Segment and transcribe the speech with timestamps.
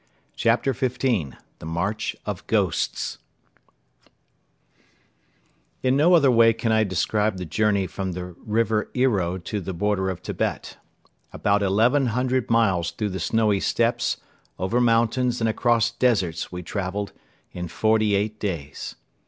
[0.35, 0.97] CHAPTER XV
[1.59, 3.19] THE MARCH OF GHOSTS
[5.83, 9.75] In no other way can I describe the journey from the River Ero to the
[9.75, 10.77] border of Tibet.
[11.31, 14.17] About eleven hundred miles through the snowy steppes,
[14.57, 17.13] over mountains and across deserts we traveled
[17.51, 18.95] in forty eight days.